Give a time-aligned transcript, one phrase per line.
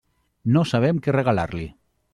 [0.55, 1.69] No sabem què regalar-li.